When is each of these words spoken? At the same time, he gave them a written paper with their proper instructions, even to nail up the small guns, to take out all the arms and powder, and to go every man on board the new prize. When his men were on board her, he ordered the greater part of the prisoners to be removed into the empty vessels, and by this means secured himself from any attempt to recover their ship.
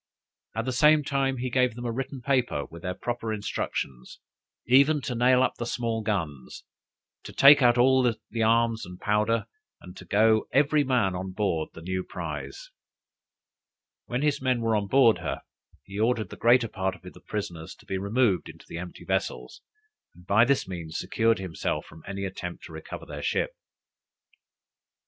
At 0.55 0.65
the 0.65 0.71
same 0.71 1.03
time, 1.03 1.37
he 1.37 1.51
gave 1.51 1.75
them 1.75 1.85
a 1.85 1.91
written 1.91 2.21
paper 2.23 2.65
with 2.65 2.81
their 2.81 2.95
proper 2.95 3.31
instructions, 3.31 4.17
even 4.65 4.99
to 5.01 5.13
nail 5.13 5.43
up 5.43 5.53
the 5.59 5.65
small 5.67 6.01
guns, 6.01 6.63
to 7.21 7.31
take 7.31 7.61
out 7.61 7.77
all 7.77 8.01
the 8.25 8.41
arms 8.41 8.83
and 8.83 8.99
powder, 8.99 9.45
and 9.79 9.95
to 9.97 10.05
go 10.05 10.47
every 10.51 10.83
man 10.83 11.13
on 11.15 11.33
board 11.33 11.69
the 11.75 11.83
new 11.83 12.03
prize. 12.03 12.71
When 14.07 14.23
his 14.23 14.41
men 14.41 14.61
were 14.61 14.75
on 14.75 14.87
board 14.87 15.19
her, 15.19 15.41
he 15.83 15.99
ordered 15.99 16.31
the 16.31 16.35
greater 16.35 16.67
part 16.67 16.95
of 16.95 17.03
the 17.03 17.21
prisoners 17.21 17.75
to 17.75 17.85
be 17.85 17.99
removed 17.99 18.49
into 18.49 18.65
the 18.67 18.79
empty 18.79 19.05
vessels, 19.05 19.61
and 20.15 20.25
by 20.25 20.45
this 20.45 20.67
means 20.67 20.97
secured 20.97 21.37
himself 21.37 21.85
from 21.85 22.01
any 22.07 22.25
attempt 22.25 22.63
to 22.63 22.71
recover 22.73 23.05
their 23.05 23.21
ship. 23.21 23.51